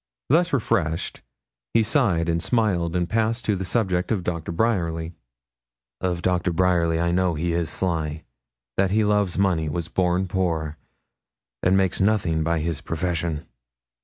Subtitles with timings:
[0.29, 1.21] Thus refreshed,
[1.75, 5.13] he sighed and smiled, and passed to the subject of Doctor Bryerly.
[6.01, 8.23] 'Of Doctor Bryerly, I know that he is sly,
[8.77, 10.79] that he loves money, was born poor,
[11.61, 13.45] and makes nothing by his profession.